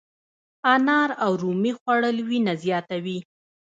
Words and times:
انار 0.73 1.09
او 1.23 1.31
رومي 1.41 1.71
خوړل 1.79 2.17
وینه 2.29 2.53
زیاتوي. 2.63 3.19